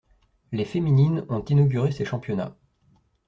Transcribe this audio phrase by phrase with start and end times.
[0.51, 2.57] Les féminines ont inauguré ces championnats.